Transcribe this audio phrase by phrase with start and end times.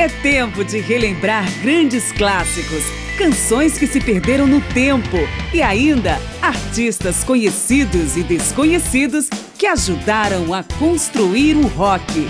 [0.00, 2.84] É tempo de relembrar grandes clássicos,
[3.18, 5.18] canções que se perderam no tempo
[5.52, 9.28] e ainda artistas conhecidos e desconhecidos
[9.58, 12.26] que ajudaram a construir o rock.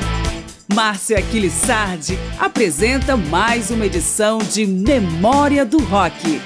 [0.74, 6.42] Márcio Aquilissardi apresenta mais uma edição de Memória do Rock.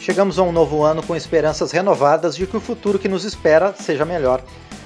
[0.00, 3.72] Chegamos a um novo ano com esperanças renovadas de que o futuro que nos espera
[3.78, 4.42] seja melhor.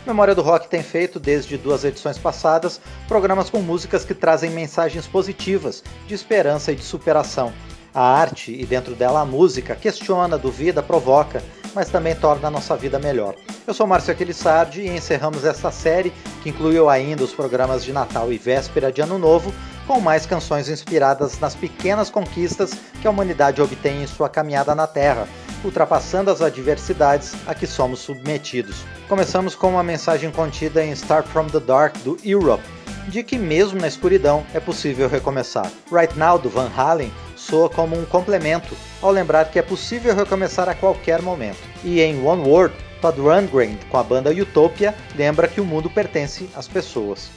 [0.07, 5.07] Memória do Rock tem feito, desde duas edições passadas, programas com músicas que trazem mensagens
[5.07, 7.53] positivas, de esperança e de superação.
[7.93, 11.43] A arte, e dentro dela a música, questiona, duvida, provoca,
[11.75, 13.35] mas também torna a nossa vida melhor.
[13.67, 16.13] Eu sou Márcio Aquilissardi e encerramos esta série,
[16.43, 19.53] que incluiu ainda os programas de Natal e Véspera de Ano Novo,
[19.87, 24.87] com mais canções inspiradas nas pequenas conquistas que a humanidade obtém em sua caminhada na
[24.87, 25.29] Terra,
[25.65, 28.85] ultrapassando as adversidades a que somos submetidos.
[29.09, 32.65] Começamos com uma mensagem contida em Start From The Dark do Europe,
[33.09, 35.71] de que mesmo na escuridão é possível recomeçar.
[35.93, 40.69] Right Now do Van Halen soa como um complemento ao lembrar que é possível recomeçar
[40.69, 41.59] a qualquer momento.
[41.83, 46.49] E em One Word, Todd Rundgren com a banda Utopia lembra que o mundo pertence
[46.55, 47.31] às pessoas.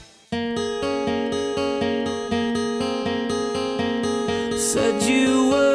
[4.58, 5.74] Said you were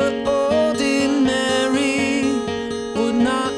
[3.29, 3.58] な。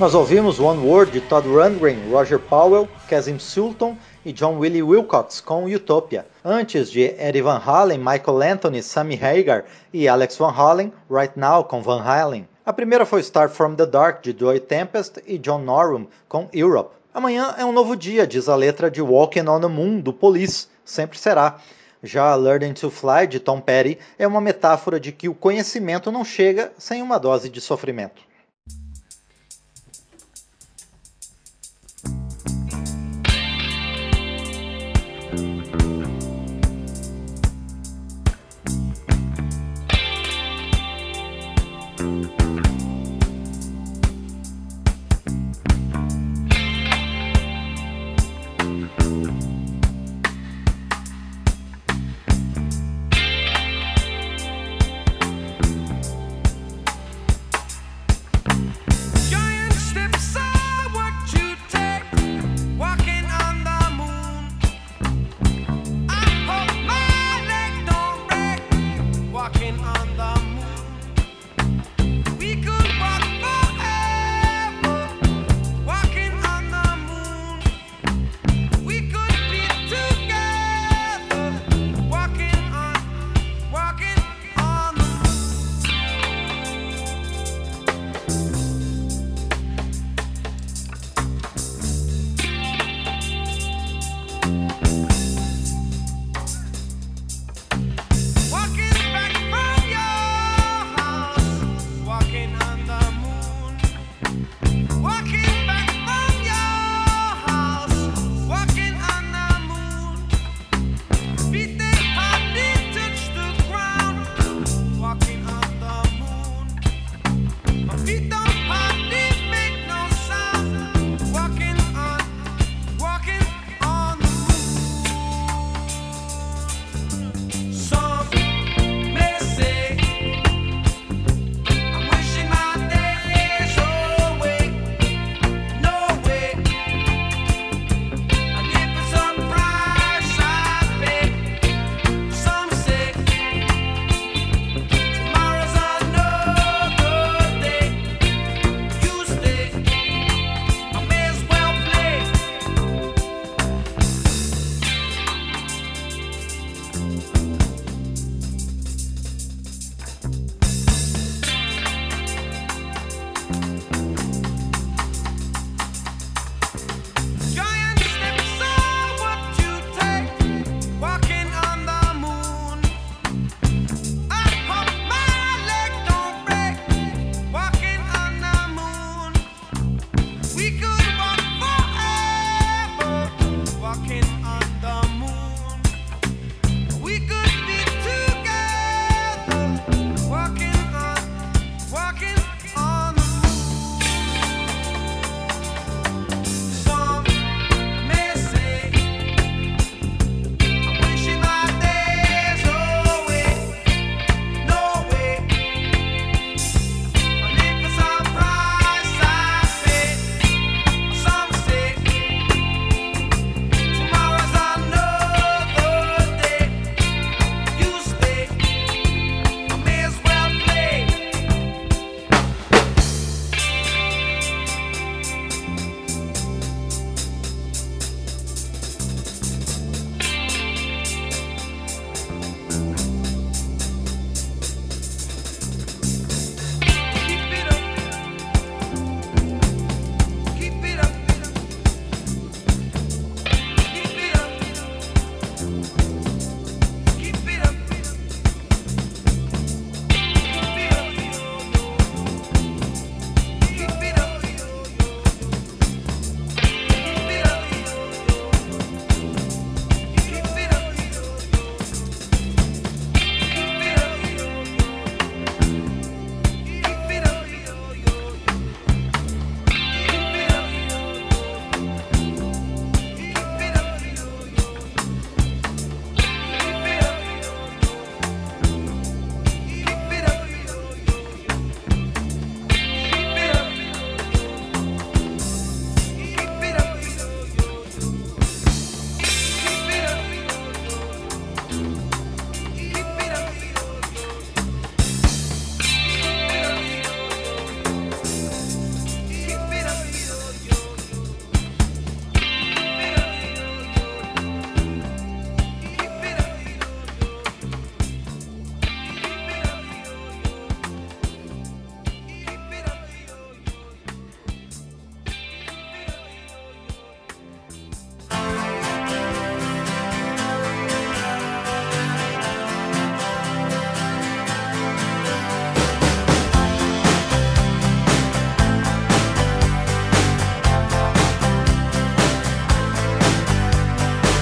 [0.00, 5.42] Nós ouvimos One Word de Todd Rundgren, Roger Powell, Casim Sultan e John Willie Wilcox
[5.42, 6.26] com Utopia.
[6.42, 11.64] Antes de Eddie Van Halen, Michael Anthony, Sammy Hagar e Alex Van Halen, Right Now
[11.64, 12.48] com Van Halen.
[12.64, 16.94] A primeira foi Start From The Dark de Joy Tempest e John Norum com Europe.
[17.12, 20.68] Amanhã é um novo dia, diz a letra de Walking on the Moon do Police,
[20.82, 21.58] sempre será.
[22.02, 26.24] Já Learning to Fly de Tom Petty é uma metáfora de que o conhecimento não
[26.24, 28.29] chega sem uma dose de sofrimento.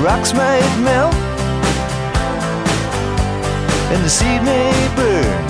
[0.00, 1.14] rocks might melt
[3.92, 5.49] and the seed may burn.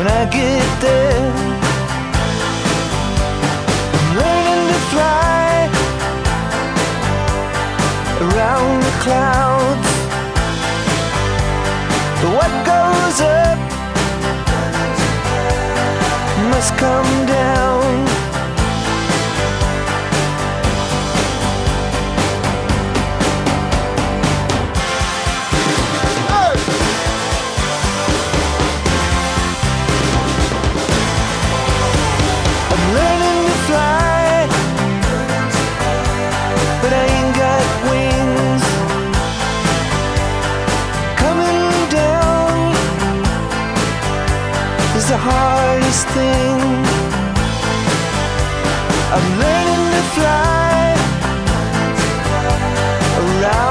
[0.00, 1.30] when I get there.
[4.00, 5.68] I'm learning to fly
[8.24, 9.88] around the clouds.
[12.20, 13.58] But what goes up
[16.50, 17.79] must come down.
[45.90, 46.60] Hardest thing.
[49.12, 50.94] I'm learning to fly
[53.18, 53.69] around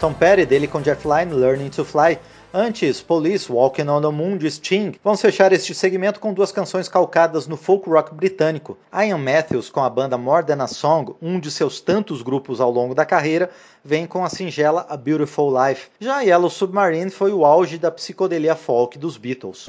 [0.00, 2.18] Tom Petty, dele com Jeff Lynne, Learning to Fly.
[2.54, 4.94] Antes, Police, Walking on the Moon de Sting.
[5.04, 8.78] Vamos fechar este segmento com duas canções calcadas no folk rock britânico.
[8.92, 12.70] Ian Matthews, com a banda More Than a Song, um de seus tantos grupos ao
[12.70, 13.50] longo da carreira,
[13.84, 15.88] vem com a singela A Beautiful Life.
[16.00, 19.66] Já Yellow Submarine foi o auge da psicodelia folk dos Beatles.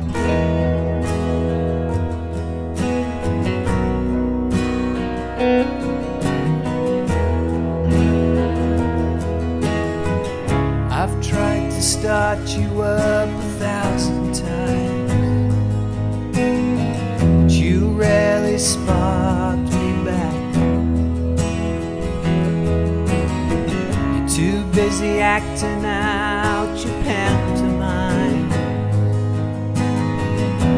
[24.91, 28.49] Busy acting out your pantomime.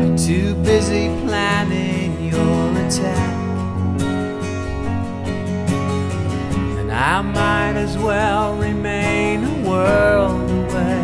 [0.06, 3.34] You're too busy planning your attack.
[6.78, 11.02] And I might as well remain a world away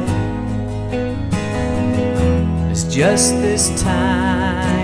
[2.69, 4.78] It's just this tiny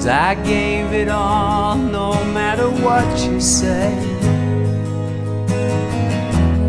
[0.00, 3.92] Cause I gave it all, no matter what you say.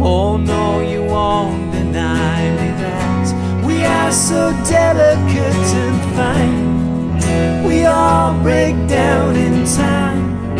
[0.02, 7.64] Oh, no, you won't deny me that we are so delicate and fine.
[7.66, 10.60] We all break down in time.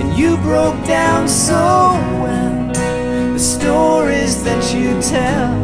[0.00, 1.92] And you broke down so
[2.24, 2.72] well.
[3.34, 5.54] The stories that you tell.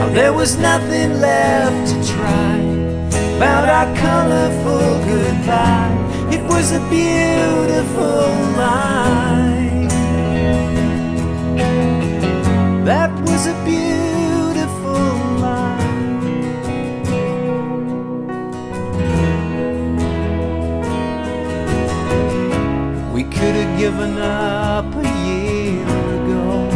[0.00, 2.81] How there was nothing left to try.
[3.42, 5.90] About our colorful goodbye.
[6.30, 9.88] It was a beautiful line.
[12.84, 15.08] That was a beautiful
[15.42, 16.22] line.
[23.12, 25.82] We could have given up a year
[26.18, 26.68] ago.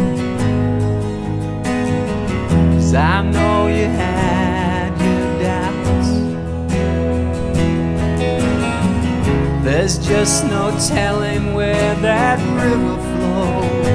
[2.73, 4.16] Cause I know you had
[9.87, 13.87] There's just no telling where that river flows.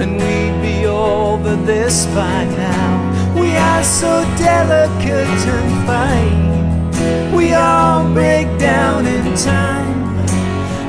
[0.00, 3.34] And we'd be over this by now.
[3.38, 7.36] We are so delicate and fine.
[7.36, 10.16] We all break down in time.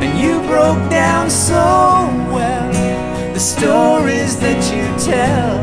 [0.01, 1.55] And you broke down so
[2.31, 2.71] well.
[3.33, 5.59] The stories that you tell.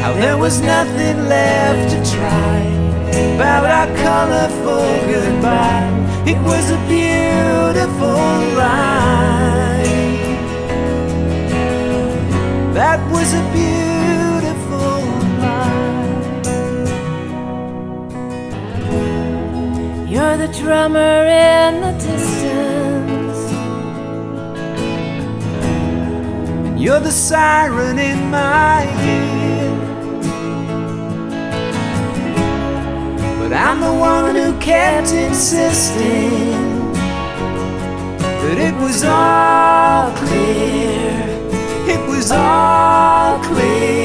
[0.00, 2.87] How there was nothing left to try.
[3.34, 5.88] About our colorful goodbye.
[6.26, 8.18] It was a beautiful
[8.56, 9.28] line.
[12.74, 15.00] That was a beautiful
[15.44, 16.08] line.
[20.08, 23.40] You're the drummer in the distance.
[26.80, 29.37] You're the siren in my ear.
[33.48, 36.92] But I'm the one who kept insisting
[38.20, 41.24] that it was all clear.
[41.88, 43.97] It was all clear.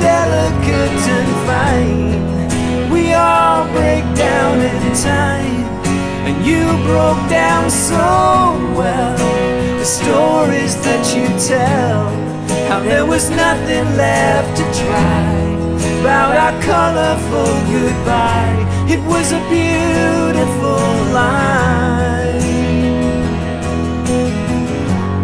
[0.00, 2.90] Delicate and fine.
[2.90, 5.64] We all break down in time.
[6.26, 7.96] And you broke down so
[8.78, 9.16] well.
[9.78, 12.08] The stories that you tell.
[12.68, 15.34] How there was nothing left to try.
[16.00, 18.60] About our colorful goodbye.
[18.88, 22.04] It was a beautiful line.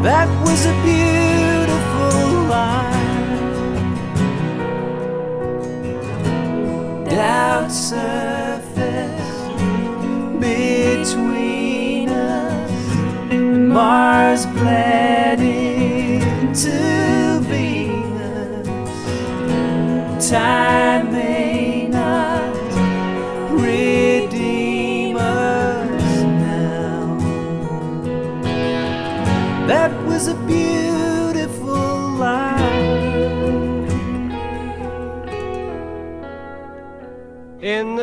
[0.03, 1.20] That was a beautiful
[7.21, 9.49] Doubt surfaced
[10.41, 12.71] between us,
[13.31, 16.79] and Mars bled into
[17.43, 18.67] Venus.
[20.31, 22.55] Time may not
[23.51, 27.19] redeem us now.
[29.67, 30.60] That was a beautiful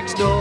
[0.00, 0.39] next door.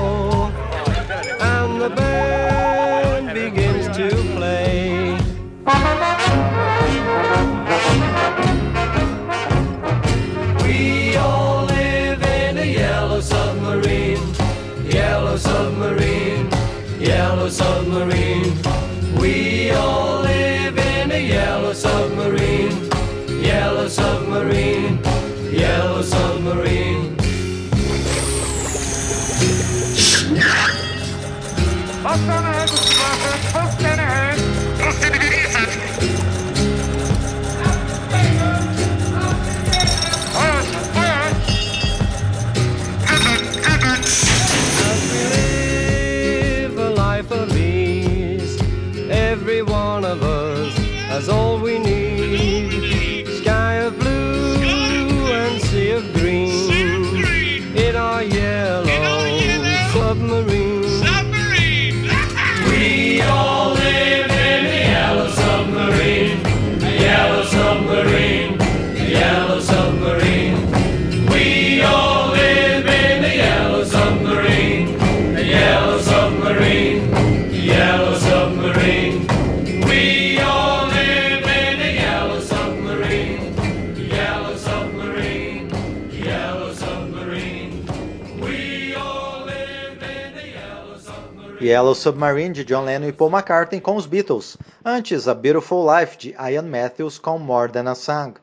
[91.79, 96.17] Yellow Submarine de John Lennon e Paul McCartney com os Beatles, antes A Beautiful Life
[96.17, 98.33] de Ian Matthews com More Than a Song.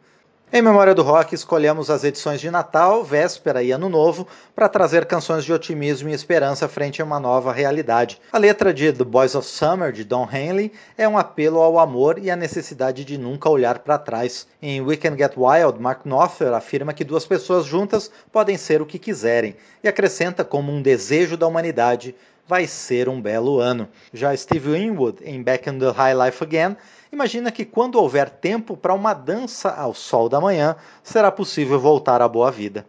[0.51, 5.05] Em memória do rock, escolhemos as edições de Natal, Véspera e Ano Novo para trazer
[5.05, 8.19] canções de otimismo e esperança frente a uma nova realidade.
[8.33, 12.19] A letra de The Boys of Summer, de Don Henley, é um apelo ao amor
[12.19, 14.47] e à necessidade de nunca olhar para trás.
[14.63, 18.87] Em We Can Get Wild, Mark Knopfler afirma que duas pessoas juntas podem ser o
[18.87, 22.15] que quiserem e acrescenta como um desejo da humanidade
[22.47, 23.89] vai ser um belo ano.
[24.13, 26.77] Já Steve Winwood, em Back in the High Life Again,
[27.13, 32.23] imagina que quando houver tempo para uma dança ao sol da manhã, será possível voltar
[32.23, 32.87] à boa vida.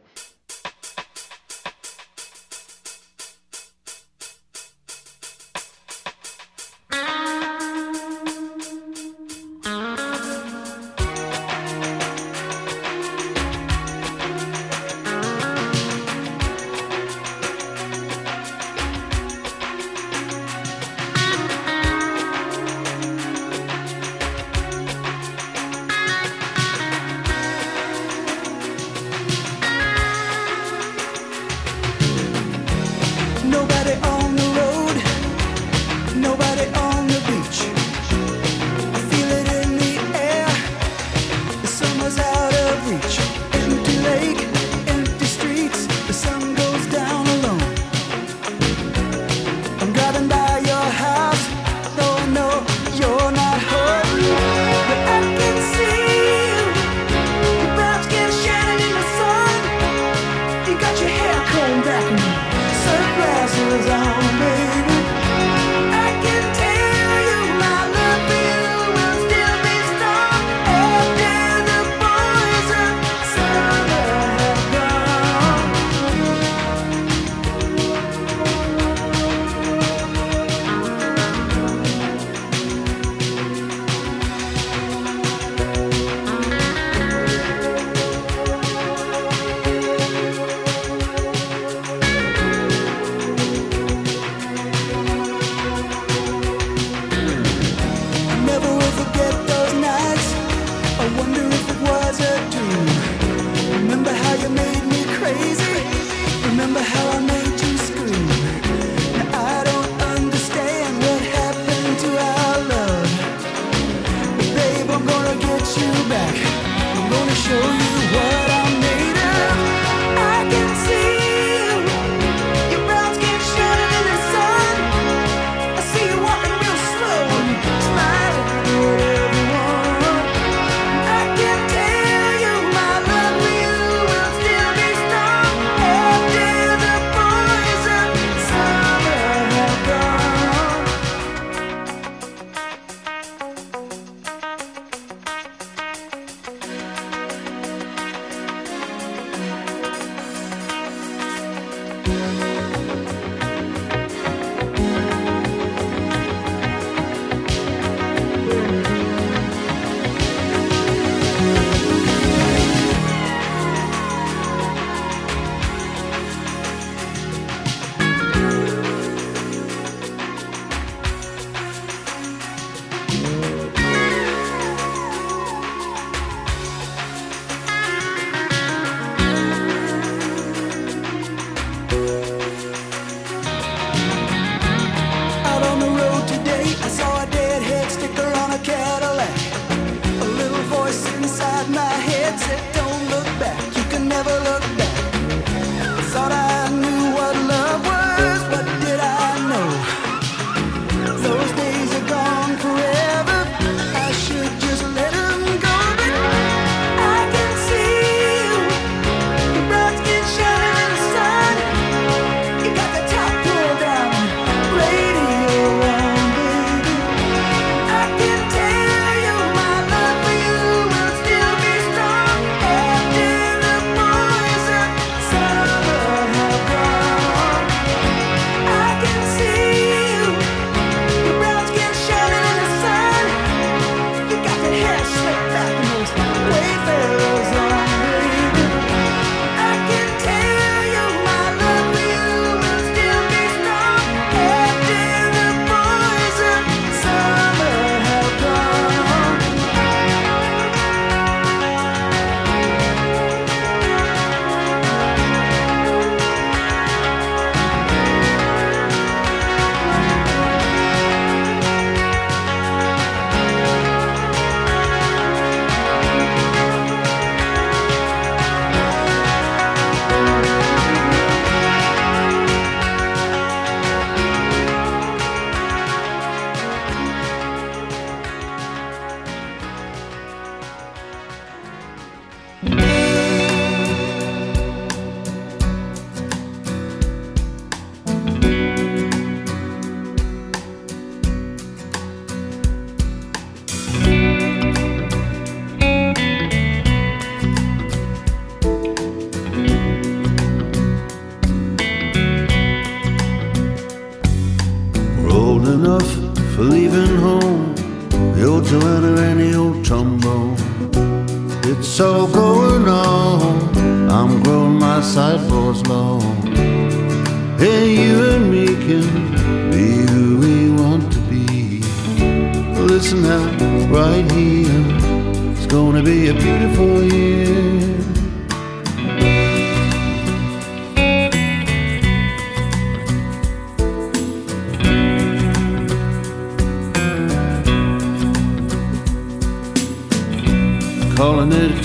[101.15, 101.46] wonder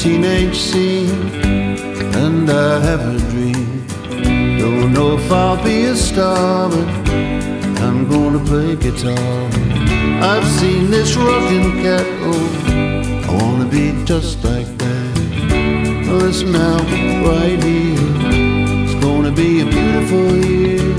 [0.02, 1.10] teenage scene,
[2.24, 3.86] and I have a dream.
[4.58, 6.88] Don't know if I'll be a star, but
[7.80, 9.48] I'm gonna play guitar.
[10.20, 16.08] I've seen this rocking cat, oh, I wanna be just like that.
[16.08, 16.78] Listen now,
[17.24, 17.96] right here,
[18.82, 20.91] it's gonna be a beautiful year.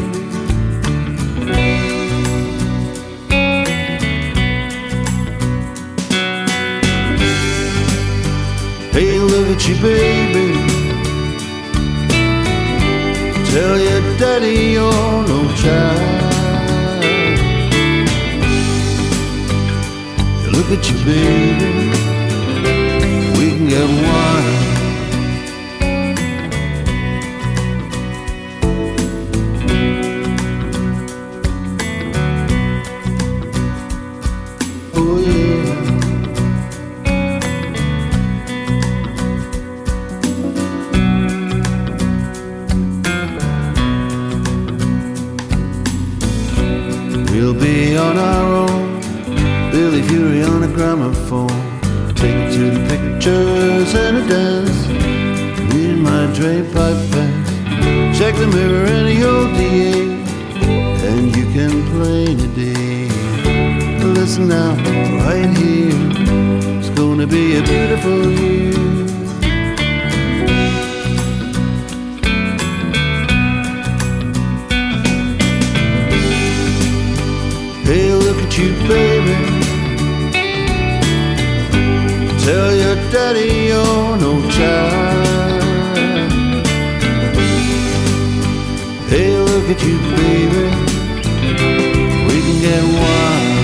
[9.67, 10.53] You, baby.
[13.51, 16.23] Tell your daddy you're no child.
[20.51, 21.89] Look at you, baby.
[23.37, 24.62] We can get wild.
[83.13, 85.63] Daddy you're no child.
[89.07, 90.63] Hey, look at you, baby.
[92.25, 93.63] We can get wild.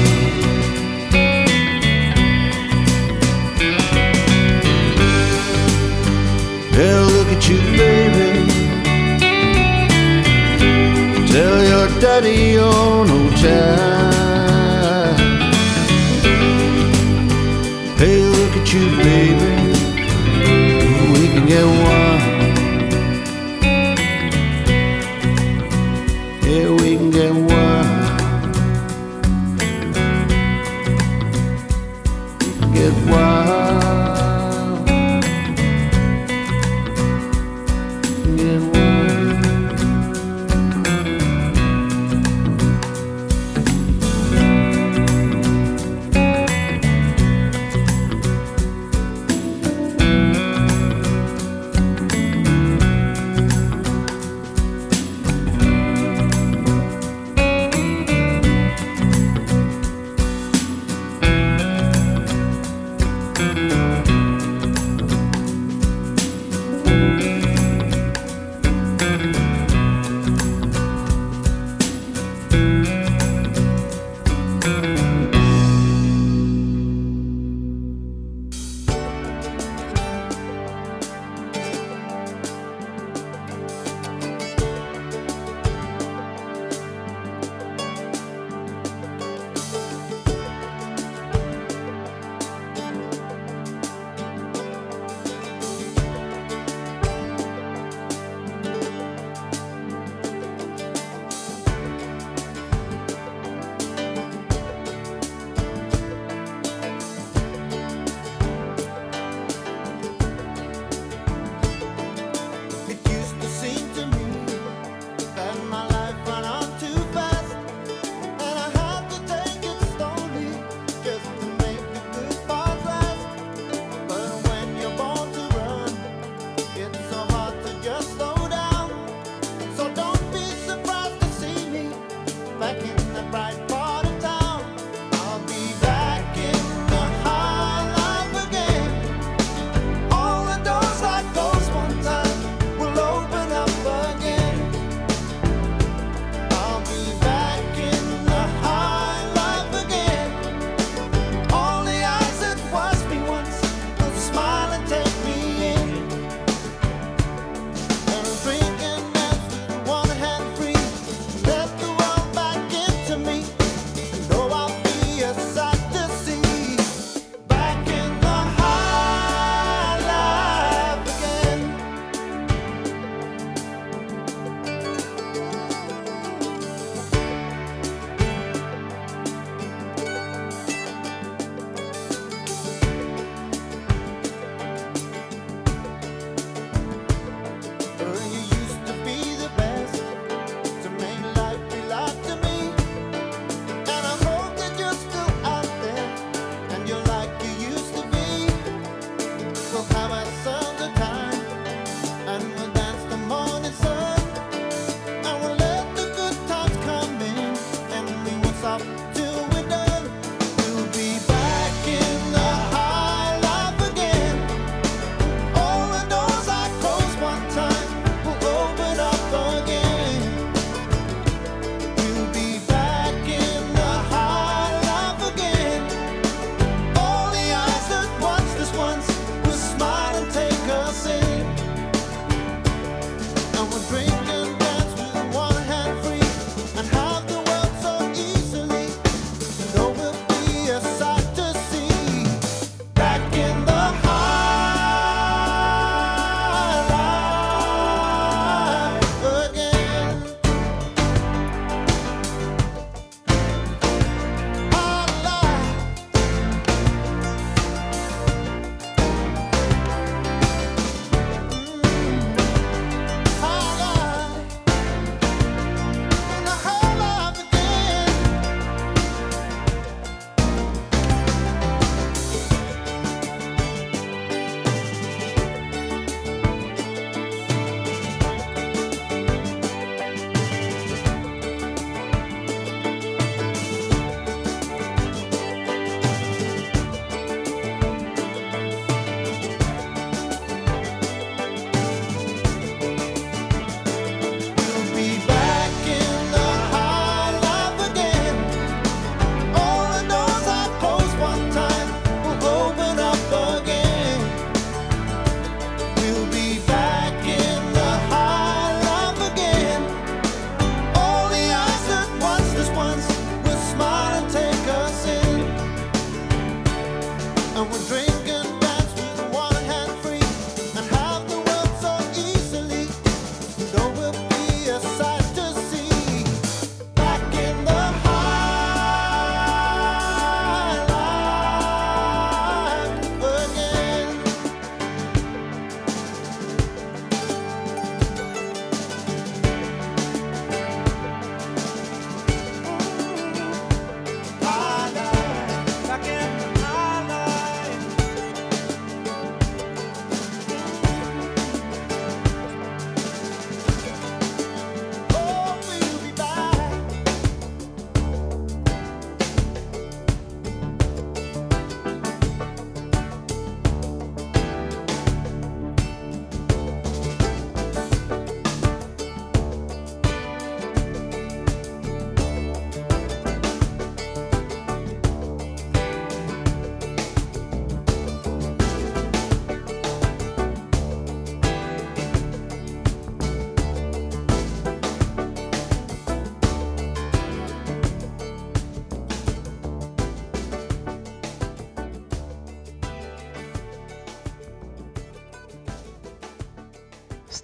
[6.76, 8.30] Hey, look at you, baby.
[11.32, 14.09] Tell your daddy you're no child.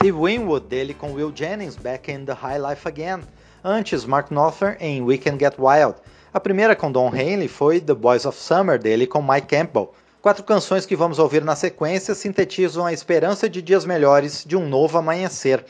[0.05, 3.23] Steve Winwood dele com Will Jennings, Back in the High Life Again.
[3.63, 5.95] Antes, Mark Knopfler em We Can Get Wild.
[6.31, 9.91] A primeira com Don Henley foi The Boys of Summer dele com Mike Campbell.
[10.21, 14.69] Quatro canções que vamos ouvir na sequência sintetizam a esperança de dias melhores, de um
[14.69, 15.65] novo amanhecer.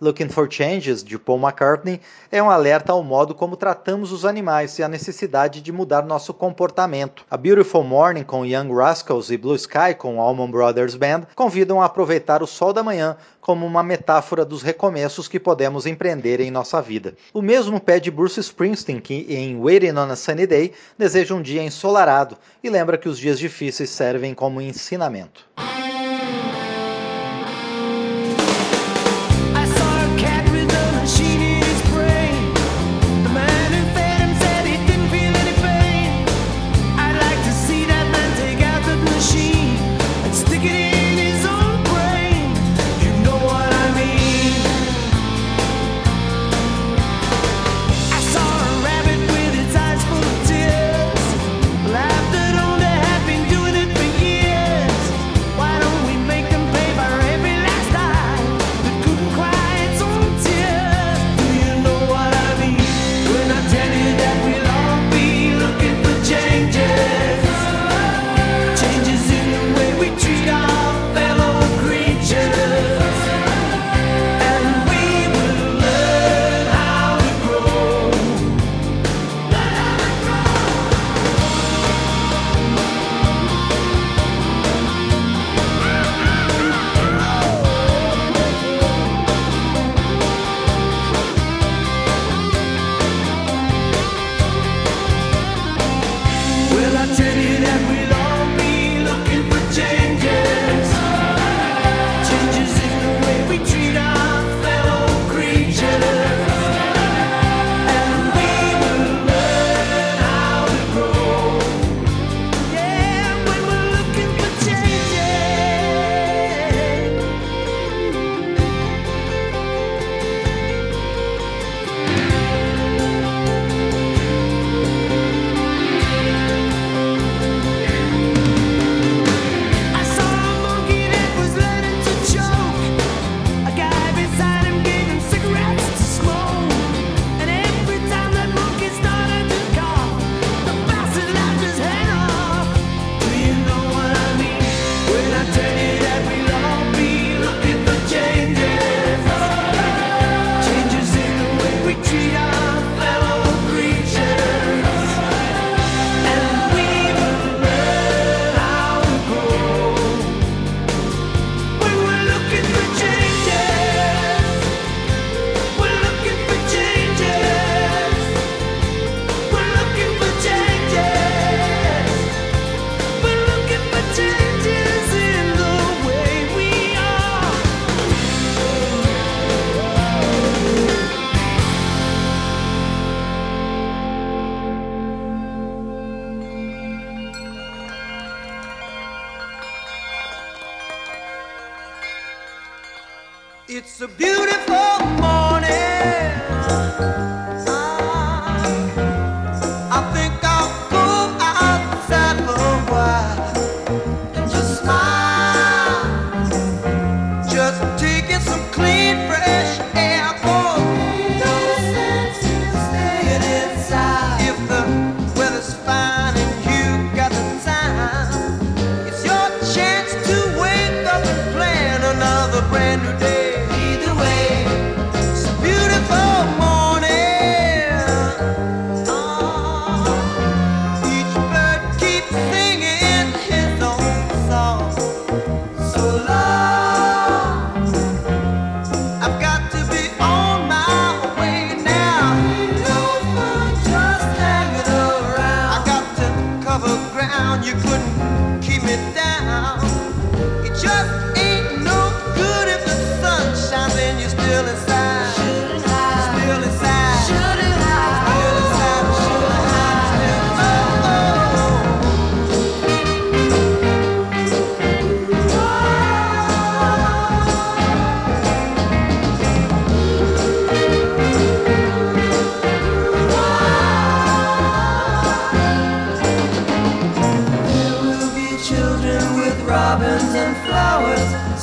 [0.00, 2.00] Looking for Changes, de Paul McCartney,
[2.32, 6.32] é um alerta ao modo como tratamos os animais e a necessidade de mudar nosso
[6.32, 7.24] comportamento.
[7.30, 11.84] A Beautiful Morning, com Young Rascals e Blue Sky, com Allman Brothers Band, convidam a
[11.84, 16.80] aproveitar o sol da manhã como uma metáfora dos recomeços que podemos empreender em nossa
[16.80, 17.14] vida.
[17.34, 21.62] O mesmo pede Bruce Springsteen, que em Waiting on a Sunny Day deseja um dia
[21.62, 25.46] ensolarado e lembra que os dias difíceis servem como ensinamento.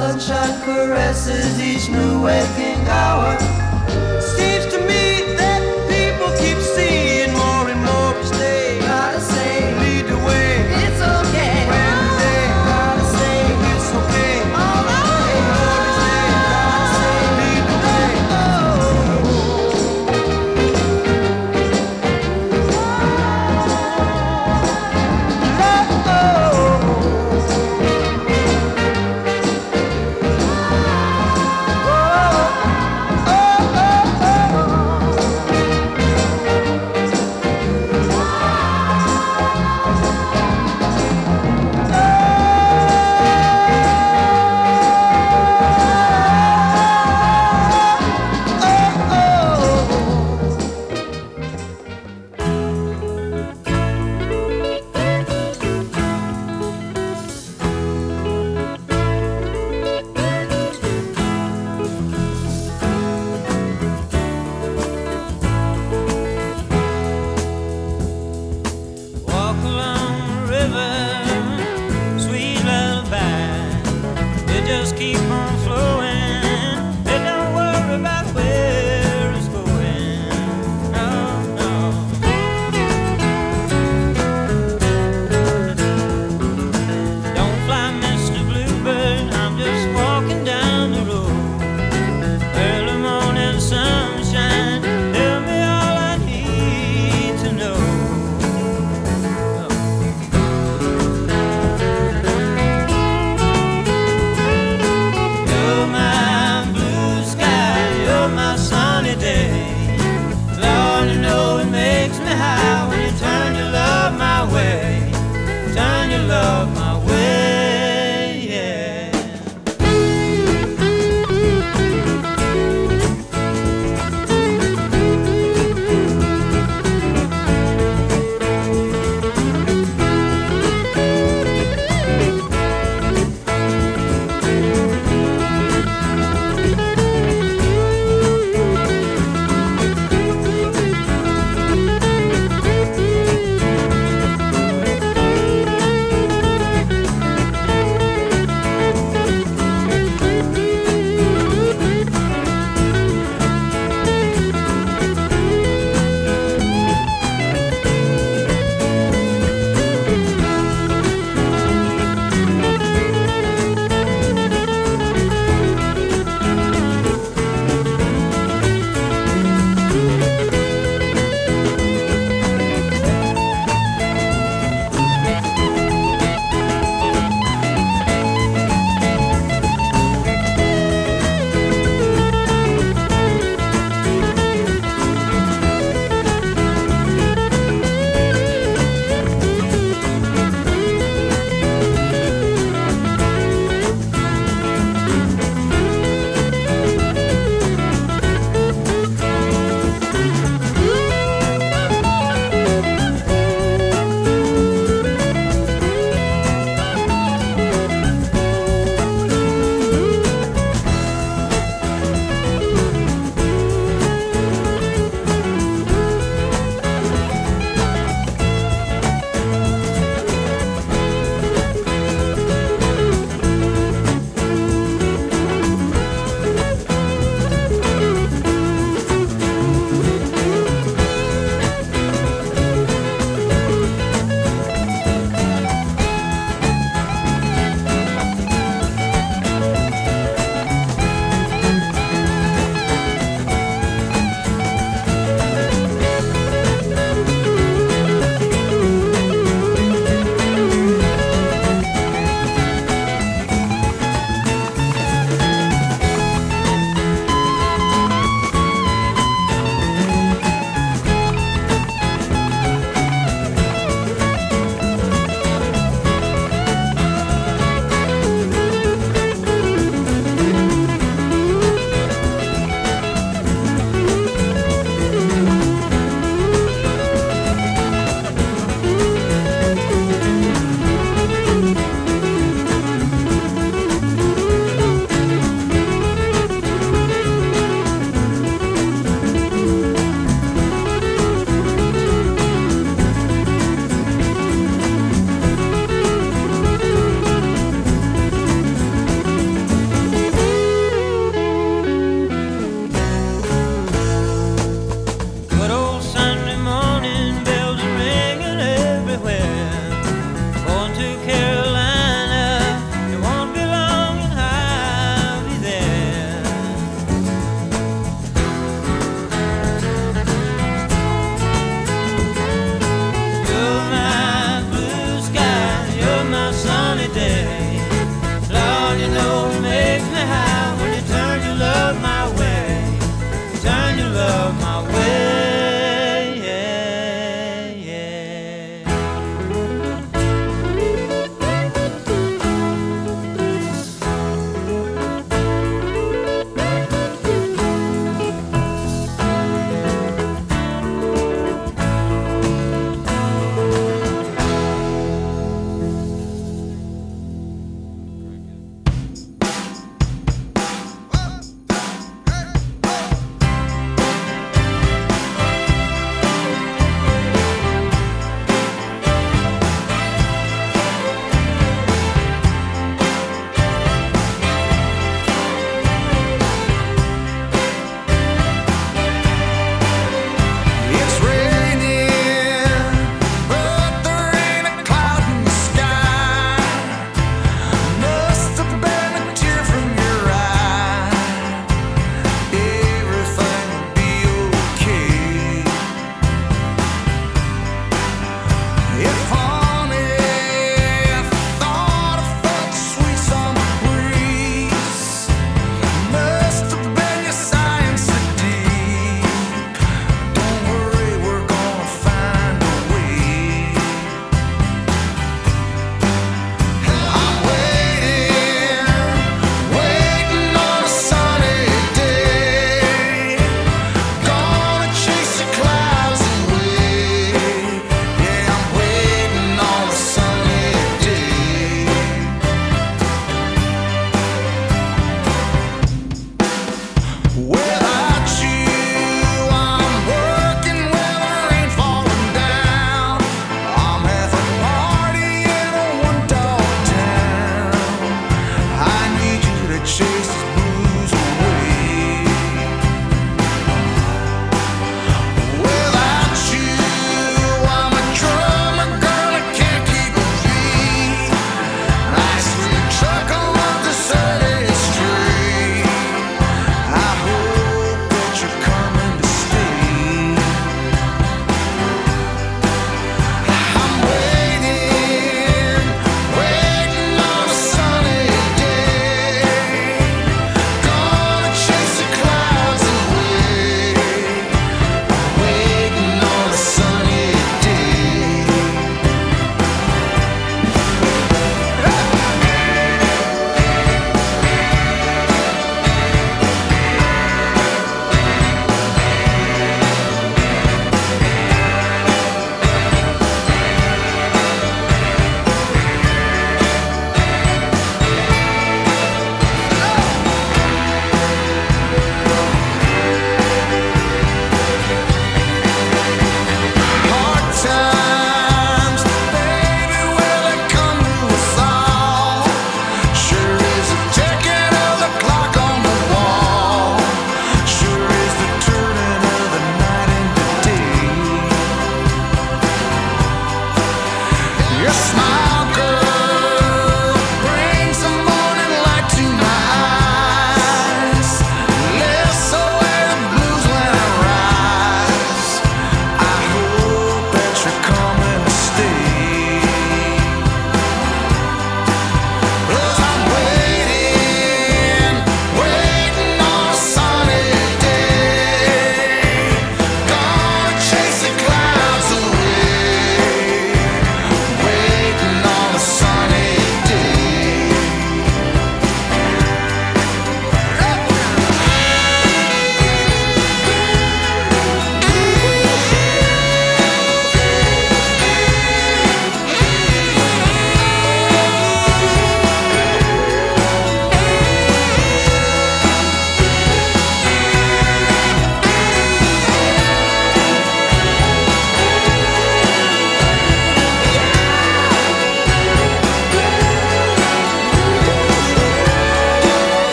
[0.00, 3.49] Sunshine caresses each new waking hour.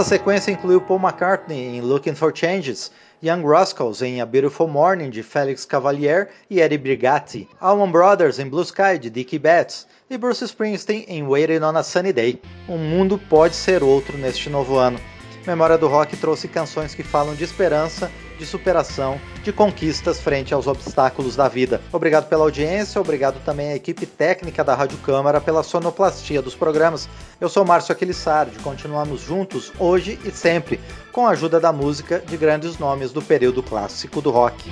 [0.00, 2.90] Nossa sequência incluiu Paul McCartney em Looking for Changes,
[3.22, 8.48] Young Rascals em A Beautiful Morning de Felix Cavalier e Eddie Brigatti, Allman Brothers em
[8.48, 12.40] Blue Sky de Dickie Betts e Bruce Springsteen em Waiting on a Sunny Day.
[12.66, 14.98] O mundo pode ser outro neste novo ano.
[15.46, 20.66] Memória do Rock trouxe canções que falam de esperança, de superação, de conquistas frente aos
[20.66, 21.80] obstáculos da vida.
[21.92, 27.08] Obrigado pela audiência, obrigado também à equipe técnica da Rádio Câmara pela sonoplastia dos programas.
[27.40, 30.78] Eu sou Márcio Aquilissardi, continuamos juntos hoje e sempre,
[31.10, 34.70] com a ajuda da música de grandes nomes do período clássico do rock.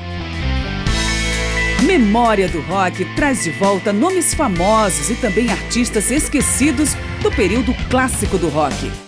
[1.82, 8.36] Memória do Rock traz de volta nomes famosos e também artistas esquecidos do período clássico
[8.36, 9.07] do rock.